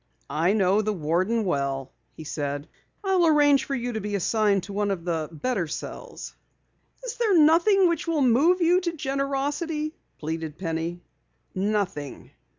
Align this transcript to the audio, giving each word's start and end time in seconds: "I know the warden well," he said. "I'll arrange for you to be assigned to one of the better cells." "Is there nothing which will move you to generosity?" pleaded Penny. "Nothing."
"I 0.31 0.53
know 0.53 0.81
the 0.81 0.91
warden 0.93 1.45
well," 1.45 1.93
he 2.17 2.23
said. 2.23 2.67
"I'll 3.03 3.27
arrange 3.27 3.65
for 3.65 3.75
you 3.75 3.93
to 3.93 4.01
be 4.01 4.15
assigned 4.15 4.63
to 4.63 4.73
one 4.73 4.89
of 4.89 5.05
the 5.05 5.29
better 5.31 5.67
cells." 5.67 6.33
"Is 7.05 7.17
there 7.17 7.37
nothing 7.39 7.87
which 7.87 8.07
will 8.07 8.23
move 8.23 8.61
you 8.61 8.81
to 8.81 8.93
generosity?" 8.93 9.93
pleaded 10.17 10.57
Penny. 10.57 11.03
"Nothing." 11.53 12.31